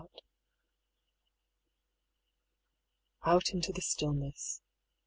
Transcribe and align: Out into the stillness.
Out 3.23 3.51
into 3.51 3.71
the 3.71 3.83
stillness. 3.83 4.63